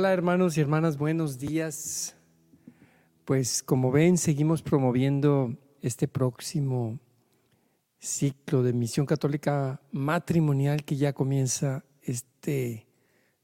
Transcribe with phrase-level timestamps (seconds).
[0.00, 2.16] Hola hermanos y hermanas, buenos días.
[3.26, 6.98] Pues como ven, seguimos promoviendo este próximo
[7.98, 12.86] ciclo de misión católica matrimonial que ya comienza este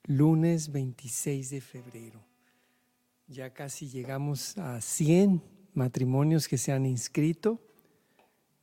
[0.05, 2.25] lunes 26 de febrero.
[3.27, 5.43] Ya casi llegamos a 100
[5.75, 7.61] matrimonios que se han inscrito.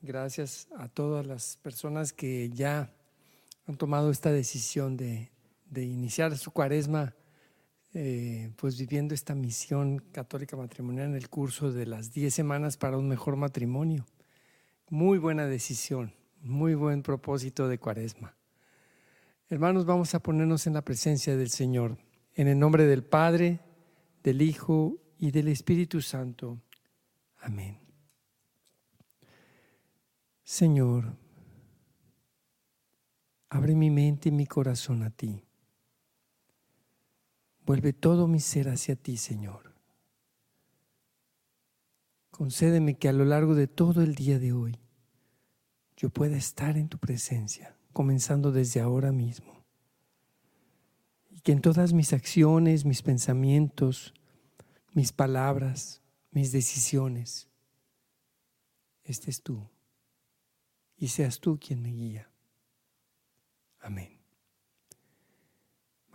[0.01, 2.91] Gracias a todas las personas que ya
[3.67, 5.29] han tomado esta decisión de,
[5.69, 7.13] de iniciar su cuaresma
[7.95, 12.97] eh, pues viviendo esta misión católica matrimonial en el curso de las 10 semanas para
[12.97, 14.07] un mejor matrimonio.
[14.89, 16.11] Muy buena decisión,
[16.41, 18.35] muy buen propósito de cuaresma.
[19.47, 21.99] Hermanos, vamos a ponernos en la presencia del Señor,
[22.33, 23.59] en el nombre del Padre,
[24.23, 26.59] del Hijo y del Espíritu Santo.
[27.41, 27.77] Amén.
[30.43, 31.15] Señor,
[33.49, 35.43] abre mi mente y mi corazón a ti
[37.65, 39.73] Vuelve todo mi ser hacia ti, Señor.
[42.31, 44.79] Concédeme que a lo largo de todo el día de hoy
[45.95, 49.63] yo pueda estar en tu presencia, comenzando desde ahora mismo.
[51.29, 54.13] Y que en todas mis acciones, mis pensamientos,
[54.93, 57.47] mis palabras, mis decisiones,
[59.03, 59.69] estés tú
[60.97, 62.29] y seas tú quien me guía.
[63.79, 64.22] Amén.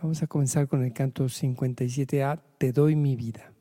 [0.01, 3.51] Vamos a comenzar con el canto 57A, Te doy mi vida.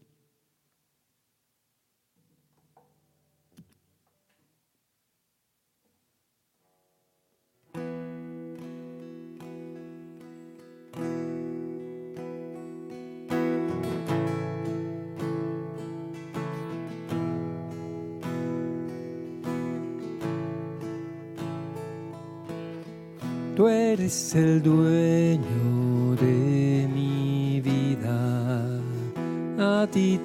[23.56, 25.67] Tú eres el dueño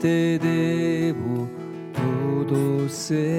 [0.04, 1.48] te debo
[1.96, 3.33] todo, Señor,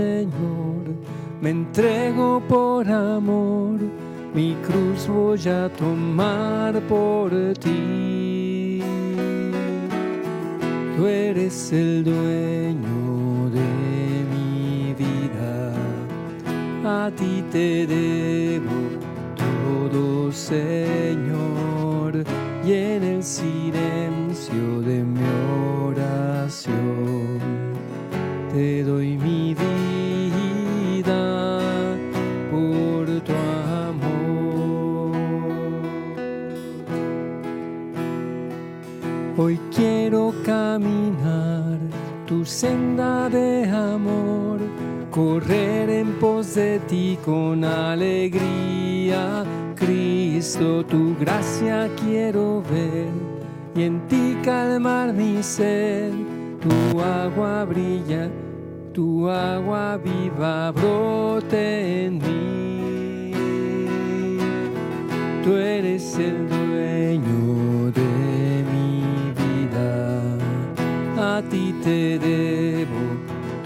[0.00, 0.84] Señor.
[1.42, 3.78] Me entrego por amor,
[4.34, 7.30] mi cruz voy a tomar por
[7.64, 8.82] ti.
[10.96, 13.68] Tú eres el dueño de
[14.32, 15.54] mi vida,
[16.84, 18.78] a ti te debo
[20.32, 22.12] Señor,
[22.64, 25.20] y en el silencio de mi
[25.88, 27.09] oración
[39.42, 41.78] Hoy quiero caminar
[42.26, 44.60] tu senda de amor,
[45.10, 49.46] correr en pos de ti con alegría
[49.76, 53.08] Cristo, tu gracia quiero ver
[53.74, 56.12] y en ti calmar mi sed.
[56.60, 58.28] Tu agua brilla,
[58.92, 63.32] tu agua viva brote en mí.
[65.42, 66.59] Tú eres el
[71.50, 73.02] ti te debo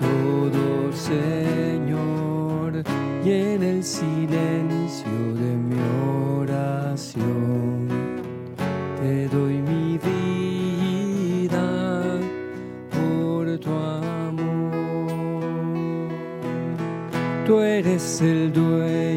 [0.00, 2.82] todo, Señor,
[3.24, 5.74] y en el silencio de mi
[9.00, 11.66] te doy mi vida
[12.90, 15.42] por tu amor.
[17.46, 19.13] Tú eres el dueño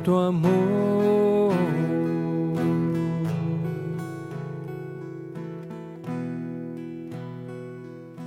[0.00, 1.52] tu amor.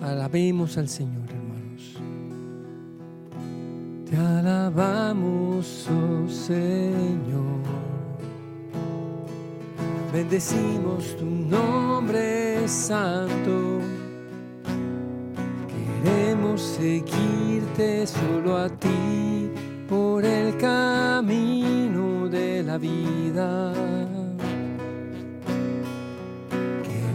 [0.02, 1.98] Alabemos al Señor, hermanos.
[4.10, 7.46] Te alabamos, oh Señor.
[10.14, 13.66] Bendecimos tu nombre santo.
[16.58, 19.45] seguirte solo a ti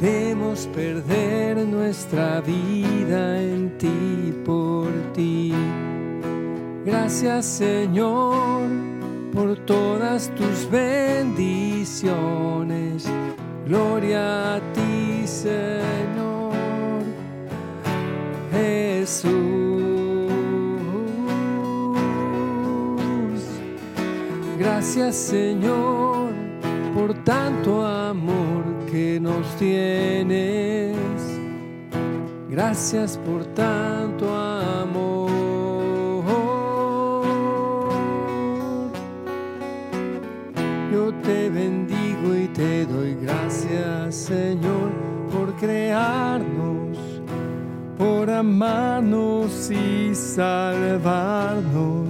[0.01, 5.53] Queremos perder nuestra vida en ti por ti.
[6.85, 8.63] Gracias Señor
[9.35, 13.07] por todas tus bendiciones.
[13.67, 14.60] Gloria a
[24.73, 26.31] Gracias Señor
[26.95, 30.97] por tanto amor que nos tienes.
[32.49, 35.29] Gracias por tanto amor.
[40.93, 44.93] Yo te bendigo y te doy gracias, Señor,
[45.33, 46.97] por crearnos,
[47.99, 52.10] por amarnos y salvarnos,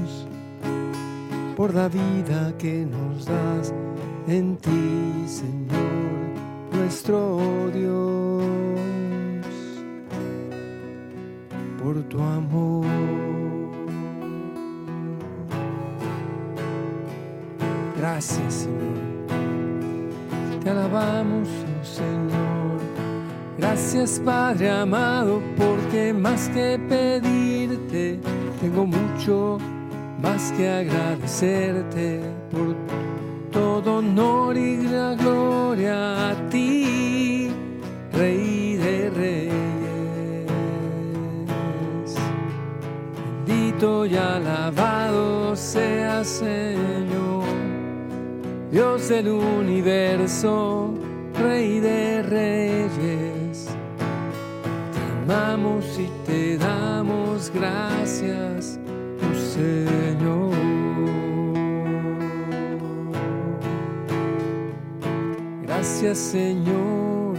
[1.60, 3.74] por la vida que nos das
[4.26, 7.38] en ti, Señor, nuestro
[7.74, 8.46] Dios,
[11.82, 12.86] por tu amor.
[17.98, 18.98] Gracias, Señor.
[20.64, 22.80] Te alabamos, oh Señor.
[23.58, 28.18] Gracias, Padre amado, porque más que pedirte,
[28.62, 29.58] tengo mucho
[30.22, 32.20] más que agradecerte
[32.50, 32.74] por
[33.50, 37.50] todo honor y la gloria a ti,
[38.12, 39.50] Rey de Reyes.
[43.46, 47.44] Bendito y alabado sea Señor,
[48.70, 50.94] Dios del universo,
[51.40, 53.68] Rey de Reyes.
[54.92, 58.79] Te amamos y te damos gracias,
[59.60, 60.50] Señor.
[65.62, 67.36] Gracias Señor,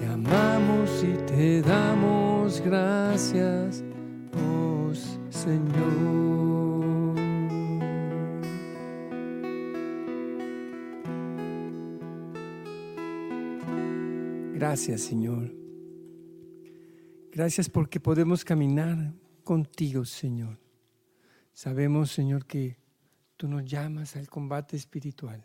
[0.00, 3.84] te amamos y te damos gracias,
[4.34, 4.92] oh
[5.30, 6.02] Señor.
[14.54, 15.54] Gracias Señor.
[17.32, 19.12] Gracias porque podemos caminar
[19.42, 20.61] contigo, Señor.
[21.52, 22.76] Sabemos, Señor, que
[23.36, 25.44] tú nos llamas al combate espiritual.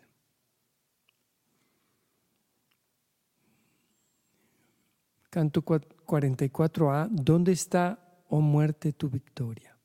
[5.30, 9.77] Canto 44a, ¿dónde está, oh muerte, tu victoria?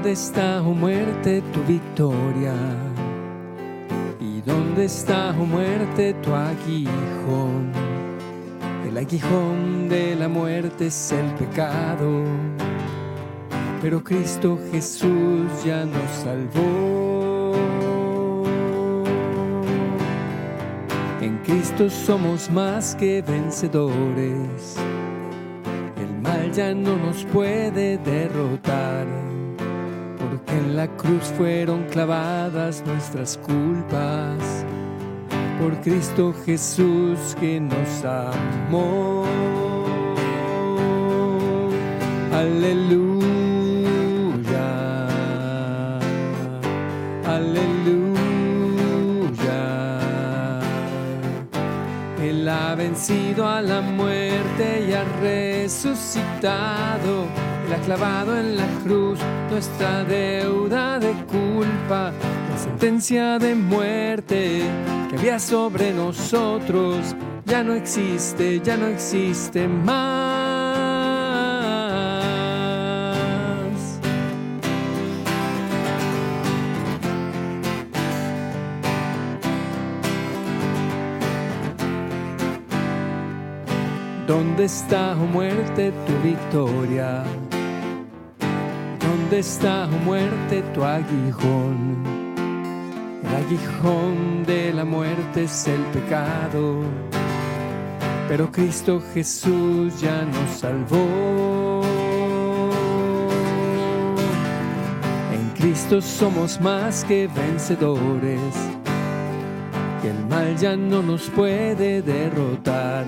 [0.00, 2.54] ¿Dónde está, oh muerte, tu victoria?
[4.18, 7.70] ¿Y dónde está, oh muerte, tu aguijón?
[8.88, 12.24] El aguijón de la muerte es el pecado,
[13.82, 17.52] pero Cristo Jesús ya nos salvó.
[21.20, 24.76] En Cristo somos más que vencedores,
[25.98, 29.06] el mal ya no nos puede derrotar,
[30.52, 34.64] en la cruz fueron clavadas nuestras culpas
[35.60, 39.24] por Cristo Jesús que nos amó.
[42.32, 43.60] Aleluya,
[47.26, 48.20] aleluya.
[52.22, 57.26] Él ha vencido a la muerte y ha resucitado.
[57.72, 62.12] Ha clavado en la cruz nuestra deuda de culpa,
[62.50, 64.62] la sentencia de muerte
[65.08, 70.00] que había sobre nosotros ya no existe, ya no existe más.
[84.26, 87.24] ¿Dónde está, oh muerte, tu victoria?
[89.30, 89.44] ¿Dónde
[90.04, 92.02] muerte, tu aguijón?
[93.22, 96.82] El aguijón de la muerte es el pecado,
[98.28, 101.82] pero Cristo Jesús ya nos salvó.
[105.32, 108.40] En Cristo somos más que vencedores,
[110.02, 113.04] y el mal ya no nos puede derrotar.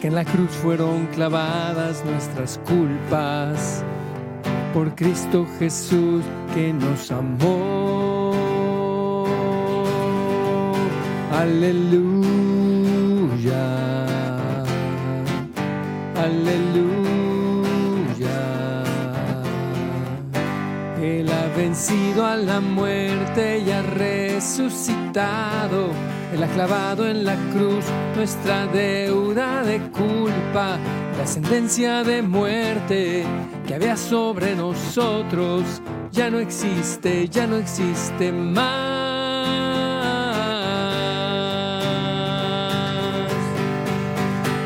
[0.00, 3.82] que en la cruz fueron clavadas nuestras culpas,
[4.74, 8.32] por Cristo Jesús que nos amó.
[11.30, 12.24] Aleluya,
[16.16, 16.93] aleluya.
[21.90, 25.90] A la muerte y ha resucitado.
[26.32, 27.84] Él ha clavado en la cruz
[28.16, 30.78] nuestra deuda de culpa,
[31.18, 33.26] la sentencia de muerte
[33.66, 35.82] que había sobre nosotros.
[36.10, 38.94] Ya no existe, ya no existe más.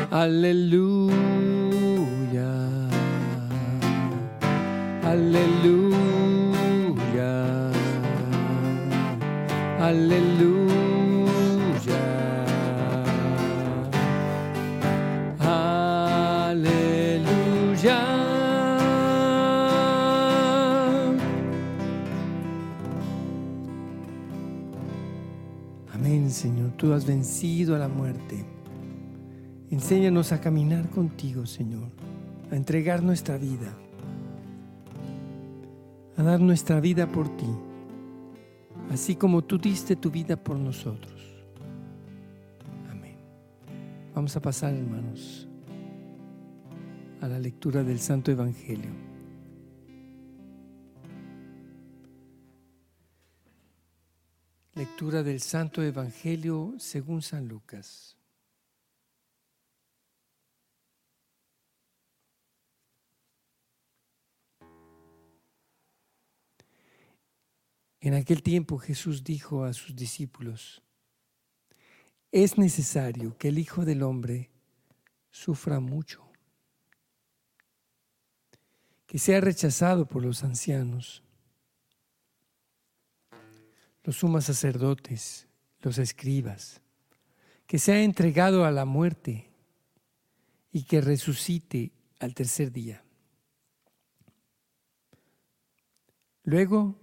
[0.09, 1.08] Aleluya,
[26.99, 28.45] has vencido a la muerte.
[29.71, 31.89] Enséñanos a caminar contigo, Señor,
[32.51, 33.73] a entregar nuestra vida,
[36.17, 37.47] a dar nuestra vida por ti,
[38.91, 41.21] así como tú diste tu vida por nosotros.
[42.91, 43.15] Amén.
[44.13, 45.47] Vamos a pasar, hermanos,
[47.21, 49.08] a la lectura del Santo Evangelio.
[54.99, 58.17] Del Santo Evangelio según San Lucas.
[68.01, 70.83] En aquel tiempo Jesús dijo a sus discípulos,
[72.33, 74.49] es necesario que el Hijo del Hombre
[75.31, 76.29] sufra mucho,
[79.07, 81.23] que sea rechazado por los ancianos
[84.03, 85.47] los sumas sacerdotes,
[85.81, 86.81] los escribas,
[87.67, 89.51] que sea entregado a la muerte
[90.71, 93.03] y que resucite al tercer día.
[96.43, 96.99] Luego,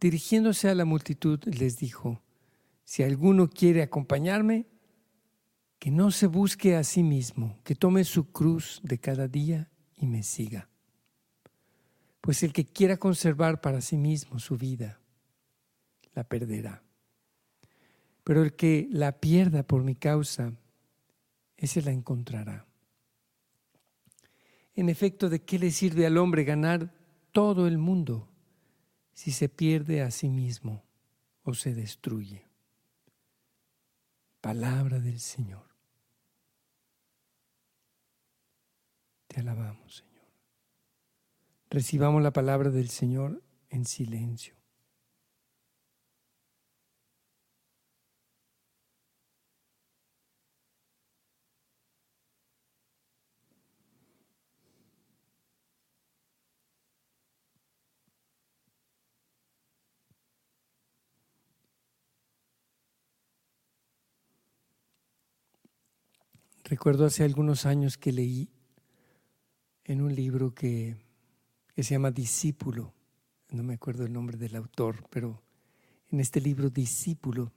[0.00, 2.22] dirigiéndose a la multitud, les dijo,
[2.84, 4.66] si alguno quiere acompañarme,
[5.78, 10.06] que no se busque a sí mismo, que tome su cruz de cada día y
[10.06, 10.68] me siga.
[12.20, 14.99] Pues el que quiera conservar para sí mismo su vida,
[16.14, 16.82] la perderá.
[18.24, 20.52] Pero el que la pierda por mi causa,
[21.56, 22.66] ese la encontrará.
[24.74, 26.92] En efecto, ¿de qué le sirve al hombre ganar
[27.32, 28.28] todo el mundo
[29.12, 30.84] si se pierde a sí mismo
[31.42, 32.46] o se destruye?
[34.40, 35.66] Palabra del Señor.
[39.26, 40.10] Te alabamos, Señor.
[41.68, 44.59] Recibamos la palabra del Señor en silencio.
[66.70, 68.48] Recuerdo hace algunos años que leí
[69.82, 70.96] en un libro que,
[71.76, 72.94] se llama Discípulo,
[73.48, 75.42] no me acuerdo el nombre del autor, pero
[76.12, 77.52] en este libro Discípulo,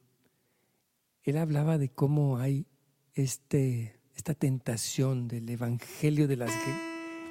[1.22, 2.65] él hablaba de cómo hay
[3.13, 6.51] este, esta tentación del evangelio de, las,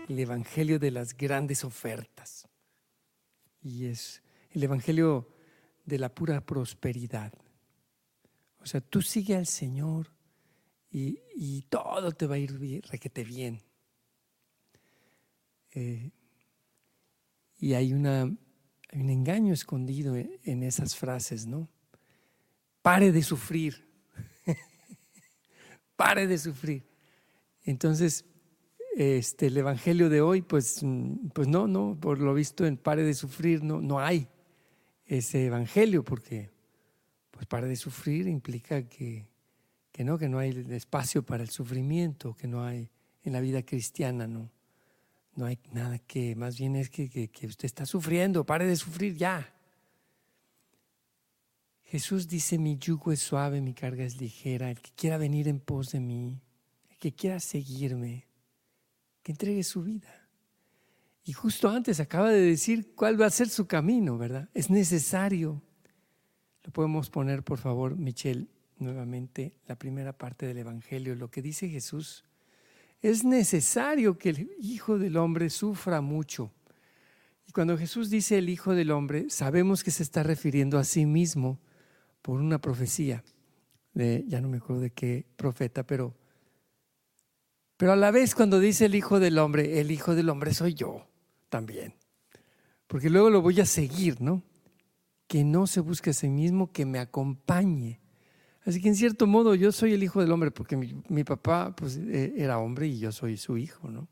[0.08, 2.46] el evangelio de las grandes ofertas.
[3.60, 4.22] Y es
[4.52, 5.28] el evangelio
[5.84, 7.32] de la pura prosperidad.
[8.60, 10.12] O sea, tú sigue al Señor
[10.92, 13.62] y, todo te va a ir bien, requete bien.
[15.74, 16.10] Eh,
[17.58, 21.68] y hay, una, un engaño escondido en, esas frases, ¿no?
[22.82, 23.88] Pare de sufrir.
[25.96, 26.84] Pare de sufrir.
[27.64, 28.26] Entonces,
[28.94, 30.84] este, el evangelio de hoy, pues,
[31.32, 34.28] pues no, no, por lo visto en pare de sufrir no, no hay
[35.06, 36.50] ese evangelio, porque
[37.30, 39.31] pues pare de sufrir implica que
[39.92, 42.90] que no, que no hay espacio para el sufrimiento, que no hay
[43.22, 44.50] en la vida cristiana, no.
[45.34, 49.16] No hay nada que, más bien es que, que, usted está sufriendo, pare de sufrir
[49.16, 49.54] ya.
[51.84, 55.60] Jesús dice, mi yugo es suave, mi carga es ligera, el que quiera venir en
[55.60, 56.40] pos de mí,
[56.90, 58.26] el que quiera seguirme,
[59.22, 60.28] que entregue su vida.
[61.24, 64.48] Y justo antes acaba de decir cuál va a ser su camino, ¿verdad?
[64.54, 65.62] Es necesario.
[66.64, 68.48] Lo podemos poner, por favor, Michelle
[68.82, 71.14] nuevamente la primera parte del Evangelio.
[71.14, 72.24] Lo que dice Jesús
[73.00, 76.52] Es necesario que el Hijo del Hombre sufra mucho.
[77.48, 81.06] Y cuando Jesús dice el Hijo del Hombre, sabemos que se está refiriendo a sí
[81.06, 81.58] mismo
[82.20, 83.24] por una profecía.
[83.94, 86.14] De, ya no me acuerdo de qué profeta, pero,
[87.76, 90.74] pero a la vez cuando dice el Hijo del Hombre, el Hijo del Hombre soy
[90.74, 91.08] yo
[91.48, 91.94] también.
[92.86, 94.42] Porque luego lo voy a seguir, ¿no?
[95.26, 98.01] Que no se busque a sí mismo, que me acompañe
[98.64, 101.96] Así que en cierto modo yo soy el hijo del hombre porque mi, papá pues,
[101.96, 104.08] e, era hombre y yo soy su hijo, ¿no?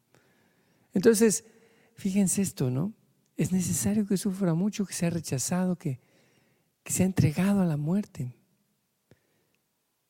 [0.92, 1.44] Entonces,
[1.94, 2.92] fíjense esto, ¿no?
[3.36, 6.00] Es necesario que sufra mucho, que sea rechazado, que,
[6.82, 8.34] que sea entregado a la muerte.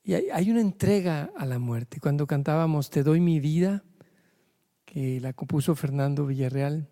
[0.02, 2.00] Y hay, una entrega a la muerte.
[2.00, 3.84] Cuando cantábamos Te doy mi vida,
[4.84, 6.88] que la compuso Fernando Villarreal,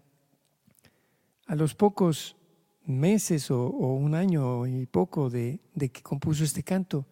[1.46, 2.36] a los pocos
[2.84, 7.06] meses o, un año y poco de, de que compuso este canto,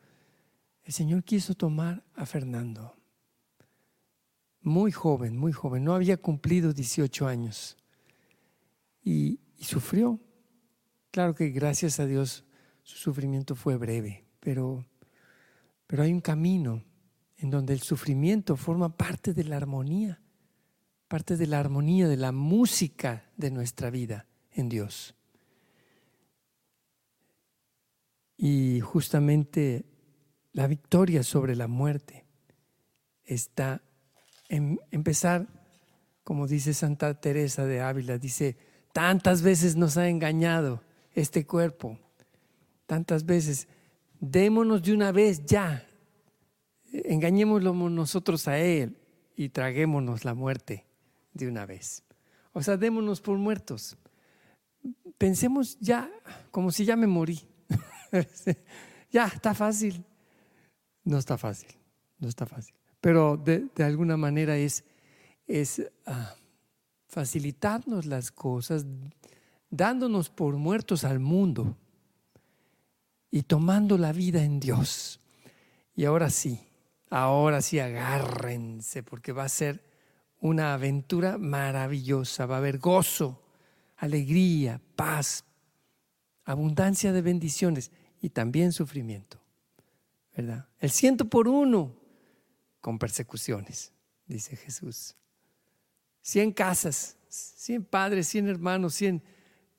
[0.87, 2.95] el Señor quiso tomar a Fernando,
[4.63, 7.77] muy joven, muy joven, no había cumplido 18 años
[9.03, 10.21] y, sufrió.
[11.11, 12.45] Claro que gracias a Dios
[12.83, 14.85] su sufrimiento fue breve, pero,
[15.89, 16.85] pero hay un camino
[17.39, 20.21] en donde el sufrimiento forma parte de la armonía,
[21.09, 25.15] parte de la armonía, de la música de nuestra vida en Dios.
[28.37, 29.96] Y justamente
[30.57, 32.25] la victoria sobre la muerte
[33.25, 33.83] está
[34.49, 35.47] en empezar,
[36.25, 38.57] como dice Santa Teresa de Ávila, dice,
[38.95, 40.83] tantas veces nos ha engañado
[41.13, 41.99] este cuerpo,
[42.87, 43.69] tantas veces,
[44.19, 45.87] démonos de una vez ya,
[46.91, 48.97] engañémoslo nosotros a Él
[49.37, 50.87] y traguémonos la muerte
[51.35, 52.03] de una vez.
[52.55, 53.99] O sea, démonos por muertos.
[55.19, 56.11] Pensemos ya
[56.51, 57.47] como si ya me morí.
[59.11, 60.03] ya, está fácil.
[61.07, 61.71] No está fácil,
[62.19, 62.75] no está fácil.
[63.01, 64.83] Pero de, alguna manera es,
[66.05, 66.35] ah,
[67.07, 68.85] facilitarnos las cosas,
[69.71, 71.77] dándonos por muertos al mundo
[73.31, 75.21] y tomando la vida en Dios.
[75.95, 76.59] Y ahora sí,
[77.09, 79.85] ahora sí agárrense porque va a ser
[80.41, 83.45] una aventura maravillosa, va a haber gozo,
[83.97, 85.45] alegría, paz,
[86.45, 89.46] abundancia de bendiciones y también sufrimiento.
[90.37, 91.95] El ciento por uno
[92.81, 93.93] con persecuciones,
[94.27, 95.17] dice Jesús.
[96.21, 99.23] Cien casas, cien padres, cien hermanos, cien,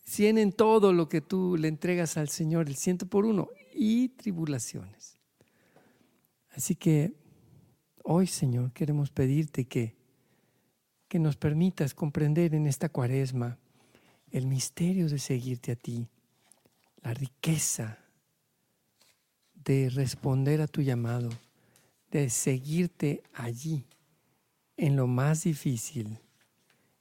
[0.03, 4.09] cien en todo lo que tú le entregas al Señor, el ciento por uno y
[4.09, 5.19] tribulaciones.
[6.49, 7.13] Así que
[8.03, 9.95] hoy, Señor, queremos pedirte que,
[11.07, 13.59] que nos permitas comprender en esta cuaresma
[14.31, 16.09] el misterio de seguirte a ti,
[17.03, 17.99] la riqueza
[19.67, 21.29] de responder a tu llamado,
[22.09, 23.85] de seguirte allí,
[24.77, 26.19] en lo más difícil,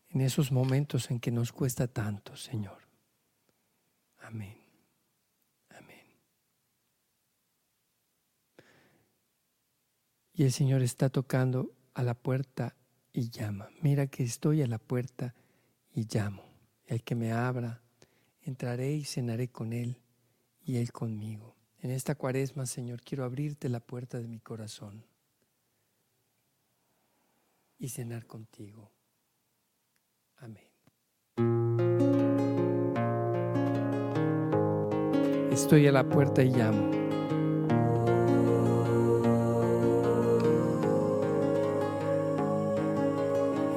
[0.08, 2.78] en esos momentos en que nos cuesta tanto, Señor.
[4.18, 4.56] Amén.
[5.70, 6.06] Amén.
[10.34, 12.74] Y el Señor está tocando a la puerta
[13.12, 13.68] y llama.
[13.80, 15.36] Mira que estoy a la puerta
[15.94, 16.42] y llamo.
[16.84, 17.80] El que me abra,
[18.42, 20.00] entraré y cenaré con él
[20.64, 21.55] y él conmigo.
[21.86, 25.04] En esta cuaresma, Señor, quiero abrirte la puerta de mi corazón
[27.78, 28.90] y cenar contigo.
[30.38, 30.64] Amén.
[35.52, 36.90] Estoy a la puerta y llamo.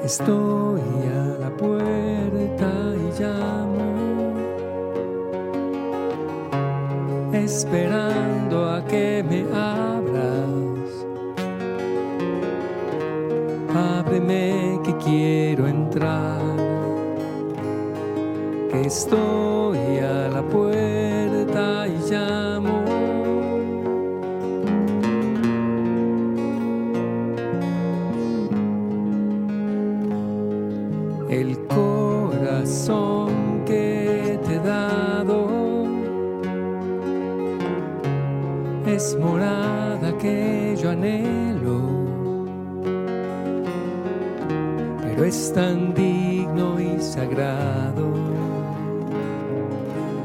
[0.04, 0.82] Estoy
[1.14, 3.79] a la puerta y llamo.
[7.44, 10.90] Esperando a que me abras.
[14.00, 16.42] Ábreme que quiero entrar,
[18.72, 20.89] que estoy a la puerta
[39.00, 41.80] es morada que yo anhelo,
[45.02, 48.12] pero es tan digno y sagrado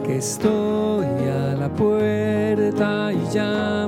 [0.05, 3.84] que estoy a la puerta y llamo.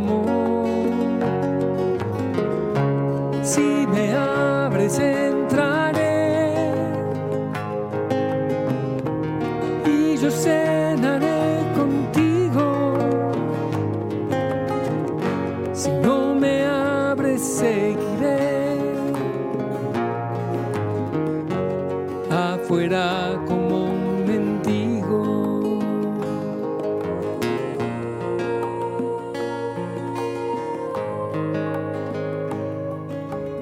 [22.67, 25.79] Afuera como un mendigo.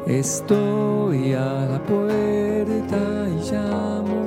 [0.06, 4.20] Estoy a la puerta y llamo,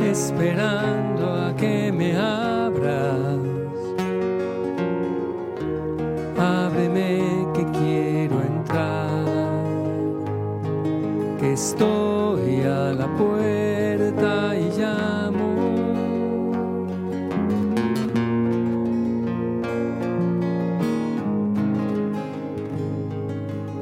[0.00, 1.11] esperando
[11.62, 15.52] estoy a la puerta y llamo.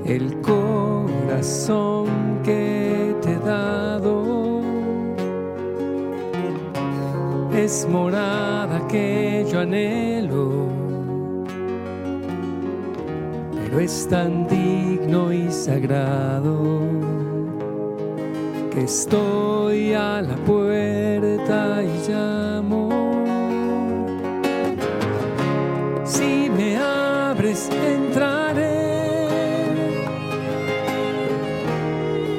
[0.04, 2.08] el corazón
[2.42, 4.60] que te he dado
[7.54, 10.66] es morada que yo anhelo,
[13.54, 17.29] pero es tan digno y sagrado
[18.70, 22.88] que estoy a la puerta y llamo.
[26.04, 28.90] Si me abres, entraré.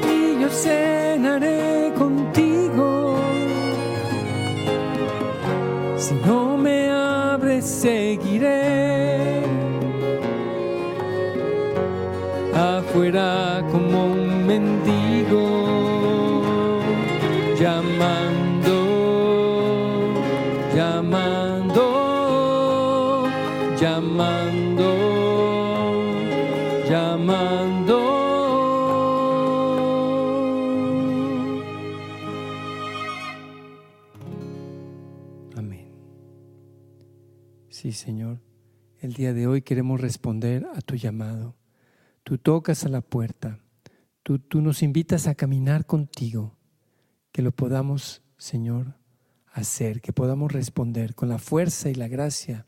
[0.08, 3.17] y yo cenaré contigo.
[5.98, 9.41] Si no me abres, seguiré
[12.56, 13.41] afuera
[37.94, 38.42] Señor,
[39.00, 41.56] el día de hoy queremos responder a tu llamado.
[42.24, 43.60] Tú tocas a la puerta,
[44.24, 46.56] tú, tú nos invitas a caminar contigo,
[47.32, 48.96] que lo podamos, Señor,
[49.52, 52.66] hacer, que podamos responder con la fuerza y la gracia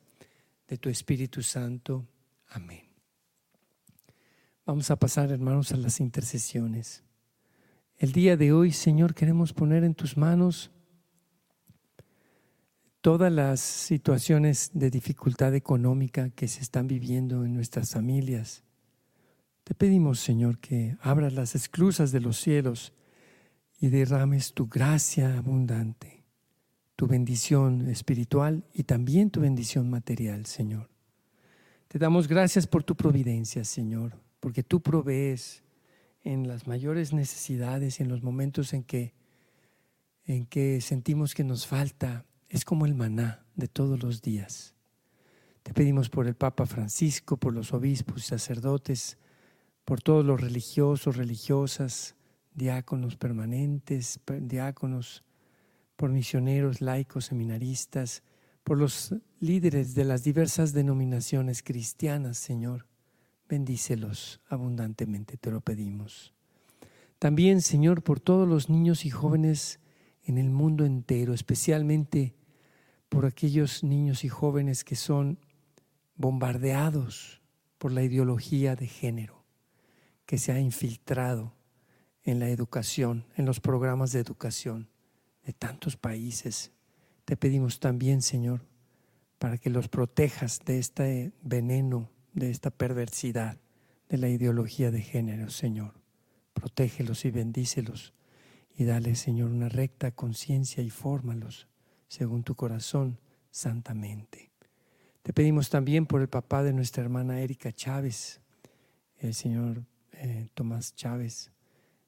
[0.68, 2.08] de tu Espíritu Santo.
[2.48, 2.90] Amén.
[4.66, 7.04] Vamos a pasar, hermanos, a las intercesiones.
[7.98, 10.72] El día de hoy, Señor, queremos poner en tus manos
[13.04, 18.64] todas las situaciones de dificultad económica que se están viviendo en nuestras familias.
[19.66, 22.94] Te pedimos, Señor, que abras las esclusas de los cielos
[23.78, 26.24] y derrames tu gracia abundante,
[26.96, 30.90] tu bendición espiritual y también tu bendición material, Señor.
[31.90, 35.66] Te damos gracias por tu providencia, Señor, porque tú provees
[36.24, 39.14] en las mayores necesidades y en los momentos en que,
[40.24, 42.26] en que sentimos que nos falta.
[42.54, 44.76] Es como el maná de todos los días.
[45.64, 49.18] Te pedimos por el Papa Francisco, por los obispos y sacerdotes,
[49.86, 52.16] por todos los religiosos, religiosas,
[52.54, 55.24] diáconos permanentes, diáconos,
[55.96, 58.22] por misioneros, laicos, seminaristas,
[58.64, 62.86] por los líderes de las diversas denominaciones cristianas, Señor.
[63.50, 66.36] Bendícelos abundantemente, te lo pedimos.
[67.18, 69.80] También, Señor, por todos los niños y jóvenes
[70.24, 72.36] en el mundo entero, especialmente
[73.14, 75.38] por aquellos niños y jóvenes que son
[76.16, 77.44] bombardeados
[77.78, 79.46] por la ideología de género
[80.26, 81.54] que se ha infiltrado
[82.24, 84.90] en la educación, en los programas de educación
[85.46, 86.72] de tantos países.
[87.24, 88.66] Te pedimos también, Señor,
[89.38, 93.60] para que los protejas de este veneno, de esta perversidad,
[94.10, 95.94] de la ideología de género, Señor.
[96.54, 98.16] Protégelos y bendícelos
[98.76, 101.68] y dale, Señor, una recta conciencia y fórmalos
[102.14, 104.52] según tu corazón santamente.
[105.24, 108.40] Te pedimos también por el papá de nuestra hermana Erika Chávez,
[109.18, 111.52] el Señor eh, Tomás Chávez.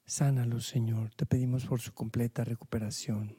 [0.05, 1.09] Sánalo, Señor.
[1.15, 3.35] Te pedimos por su completa recuperación.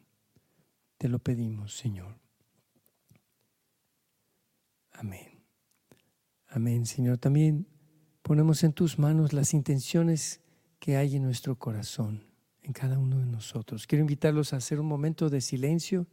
[0.99, 2.19] Te lo pedimos, Señor.
[4.91, 5.45] Amén.
[6.49, 7.19] Amén, Señor.
[7.19, 7.69] También
[8.23, 10.41] ponemos en tus manos las intenciones
[10.81, 12.25] que hay en nuestro corazón,
[12.63, 13.87] en cada uno de nosotros.
[13.87, 16.09] Quiero invitarlos a hacer un momento de silencio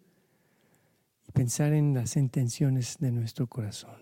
[1.33, 3.97] pensar en las intenciones de nuestro corazón.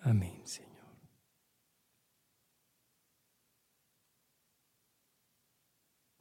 [0.00, 0.68] Amén, Señor.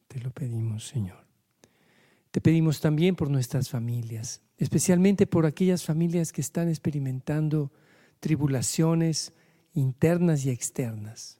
[0.08, 1.26] Te lo pedimos, Señor.
[2.32, 7.72] Te pedimos también por nuestras familias, especialmente por aquellas familias que están experimentando
[8.20, 9.34] tribulaciones
[9.74, 11.37] internas y externas,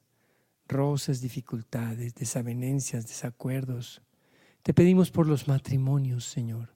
[0.68, 4.02] roces, dificultades, desavenencias, desacuerdos.
[4.62, 6.74] Te pedimos por los matrimonios, Señor.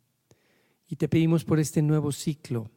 [0.89, 2.71] Y te pedimos por este nuevo ciclo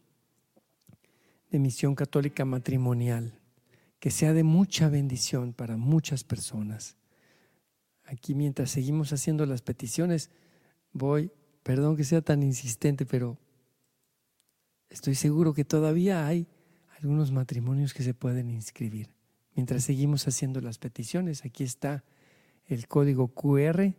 [1.49, 3.39] de Misión Católica Matrimonial,
[3.99, 6.97] que sea de mucha bendición para muchas personas.
[8.03, 10.29] Aquí mientras seguimos haciendo las peticiones,
[10.93, 11.31] voy,
[11.63, 13.37] perdón que sea tan insistente, pero
[14.89, 16.47] estoy seguro que todavía hay
[16.99, 19.09] algunos matrimonios que se pueden inscribir.
[19.55, 22.03] Mientras seguimos haciendo las peticiones, aquí está
[22.67, 23.93] el código QR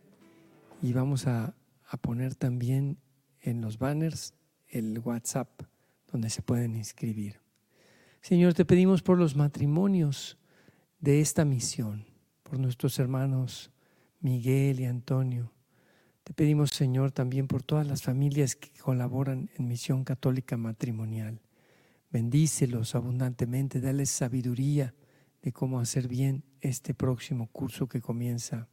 [0.83, 1.55] y vamos a,
[2.01, 2.97] poner también
[3.41, 4.33] en los banners
[4.67, 5.49] el WhatsApp
[6.11, 7.39] donde se pueden inscribir.
[8.21, 10.37] Señor, te pedimos por los matrimonios
[10.99, 12.05] de esta misión,
[12.43, 13.71] por nuestros hermanos
[14.19, 15.53] Miguel y Antonio.
[16.23, 21.39] Te pedimos, Señor, también por todas las familias que colaboran en Misión Católica Matrimonial.
[22.11, 24.93] Bendícelos abundantemente, dales sabiduría
[25.47, 28.67] de cómo hacer bien este próximo curso que comienza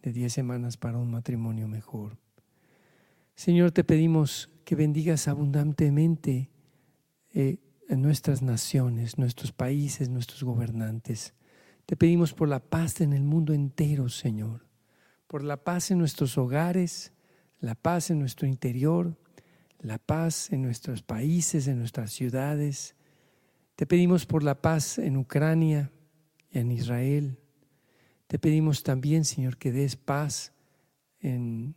[0.00, 2.18] de 10 semanas para un matrimonio mejor.
[3.34, 6.52] Señor, te pedimos que bendigas abundantemente
[7.30, 11.34] eh, nuestras naciones, nuestros países, nuestros gobernantes.
[11.84, 14.68] Te pedimos por la paz en el mundo entero, Señor,
[15.26, 17.12] por la paz en nuestros hogares,
[17.58, 19.18] la paz en nuestro interior,
[19.80, 22.94] la paz en nuestros países, en nuestras ciudades.
[23.74, 25.90] Te pedimos por la paz en Ucrania,
[26.54, 27.38] en Israel.
[28.26, 30.54] Te pedimos también, Señor, que des paz
[31.20, 31.74] en,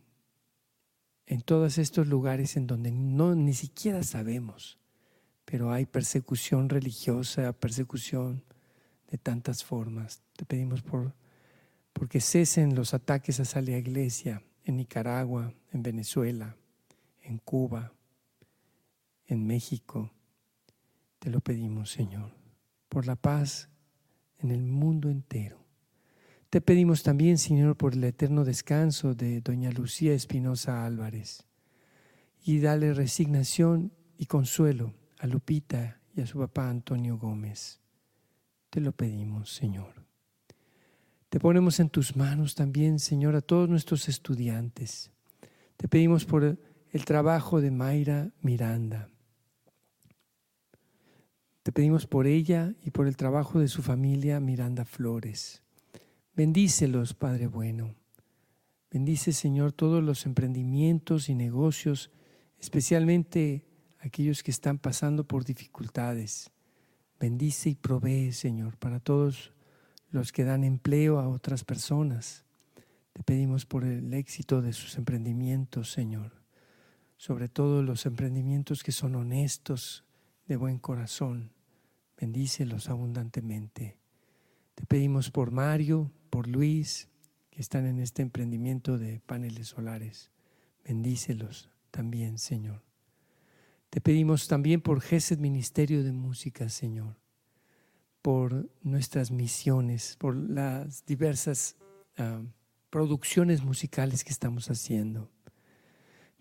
[1.26, 4.78] en todos estos lugares en donde no ni siquiera sabemos
[5.50, 8.44] pero hay persecución religiosa, persecución
[9.10, 10.20] de tantas formas.
[10.36, 11.14] Te pedimos por
[11.94, 16.54] porque cesen los ataques hacia la iglesia en Nicaragua, en Venezuela,
[17.22, 17.94] en Cuba,
[19.24, 20.12] en México.
[21.18, 22.30] Te lo pedimos, Señor,
[22.90, 23.70] por la paz
[24.38, 25.58] en el mundo entero.
[26.50, 31.44] Te pedimos también, Señor, por el eterno descanso de doña Lucía Espinosa Álvarez
[32.42, 37.80] y dale resignación y consuelo a Lupita y a su papá Antonio Gómez.
[38.70, 40.06] Te lo pedimos, Señor.
[41.28, 45.10] Te ponemos en tus manos también, Señor, a todos nuestros estudiantes.
[45.76, 46.58] Te pedimos por
[46.90, 49.10] el trabajo de Mayra Miranda.
[51.68, 55.62] Te pedimos por ella y por el trabajo de su familia Miranda Flores.
[56.34, 57.94] Bendícelos, Padre bueno.
[58.90, 62.10] Bendice, Señor, todos los emprendimientos y negocios,
[62.58, 63.66] especialmente
[63.98, 66.50] aquellos que están pasando por dificultades.
[67.20, 69.52] Bendice y provee, Señor, para todos
[70.10, 72.46] los que dan empleo a otras personas.
[73.12, 76.32] Te pedimos por el éxito de sus emprendimientos, Señor.
[77.18, 80.06] Sobre todo los emprendimientos que son honestos,
[80.46, 81.57] de buen corazón.
[82.20, 83.96] Bendícelos abundantemente.
[84.74, 87.08] Te pedimos por Mario, por Luis,
[87.50, 90.30] que están en este emprendimiento de paneles solares.
[90.84, 92.82] Bendícelos también, Señor.
[93.90, 97.16] Te pedimos también por GESED Ministerio de Música, Señor,
[98.20, 101.76] por nuestras misiones, por las diversas
[102.16, 102.42] ah,
[102.90, 105.30] producciones musicales que estamos haciendo.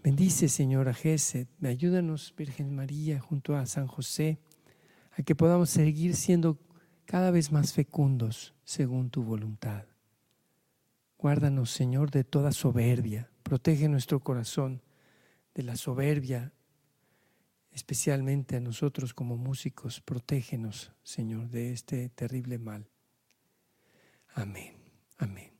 [0.03, 1.47] Bendice, Señor, a GESED.
[1.63, 4.39] Ayúdanos, Virgen María, junto a San José,
[5.17, 6.59] a que podamos seguir siendo
[7.05, 9.85] cada vez más fecundos según tu voluntad.
[11.17, 13.31] Guárdanos, Señor, de toda soberbia.
[13.41, 14.83] Protege nuestro corazón
[15.55, 16.53] de la soberbia
[17.77, 22.89] especialmente a nosotros como músicos, protégenos, Señor, de este terrible mal.
[24.33, 24.75] Amén,
[25.17, 25.51] amén.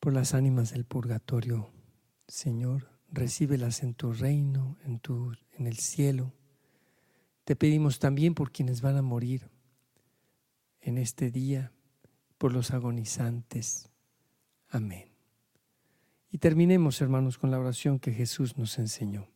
[0.00, 1.70] Por las ánimas del purgatorio,
[2.26, 6.34] Señor, recíbelas en tu reino, en, tu, en el cielo.
[7.48, 9.48] Te pedimos también por quienes van a morir
[10.82, 11.72] en este día,
[12.36, 13.88] por los agonizantes.
[14.68, 15.08] Amén.
[16.30, 19.30] Y terminemos, hermanos, con la oración que Jesús nos enseñó.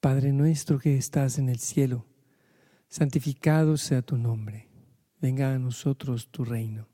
[0.00, 2.04] Padre nuestro que estás en el cielo,
[2.88, 4.70] santificado sea tu nombre,
[5.20, 6.88] venga a nosotros tu reino,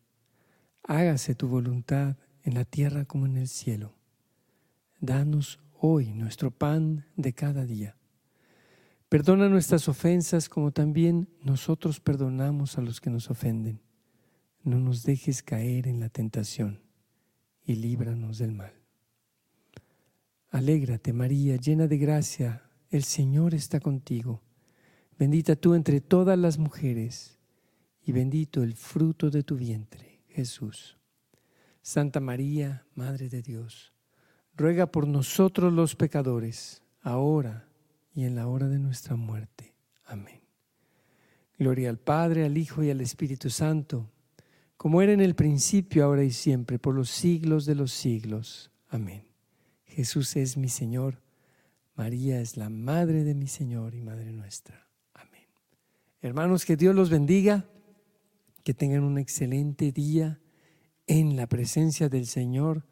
[0.83, 3.95] hágase tu voluntad en la tierra como en el cielo.
[5.01, 7.97] Danos hoy nuestro pan de cada día.
[9.09, 13.81] Perdona nuestras ofensas como también nosotros perdonamos a los que nos ofenden.
[14.63, 16.83] No nos dejes caer en la tentación
[17.65, 18.73] y líbranos del mal.
[20.51, 24.43] Alégrate María, llena de gracia el Señor está contigo.
[25.19, 27.39] Bendita tú entre todas las mujeres
[28.03, 30.97] y bendito el fruto de tu vientre, Jesús.
[31.83, 33.93] Santa María, Madre de Dios,
[34.59, 37.69] ruega por nosotros los pecadores, ahora
[38.13, 39.73] y en la hora de nuestra muerte.
[40.05, 40.41] Amén.
[41.57, 44.11] Gloria al Padre, al Hijo y al Espíritu Santo,
[44.77, 48.71] como era en el principio, ahora y siempre, por los siglos de los siglos.
[48.89, 49.25] Amén.
[49.87, 51.21] Jesús es mi Señor,
[51.95, 54.89] María es la Madre de mi Señor y Madre nuestra.
[55.15, 55.47] Amén.
[56.21, 57.65] Hermanos, que Dios los bendiga,
[58.65, 60.41] que tengan un excelente día
[61.07, 62.85] en la presencia del Señor,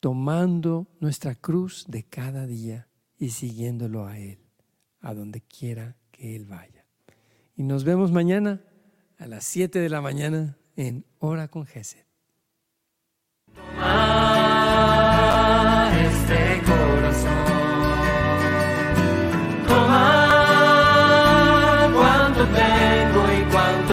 [0.00, 4.38] tomando nuestra cruz de cada día y siguiéndolo a Él,
[5.00, 6.86] a donde quiera que Él vaya.
[7.54, 8.62] Y nos vemos mañana
[9.18, 12.04] a las 7 de la mañana en Hora con Gesed.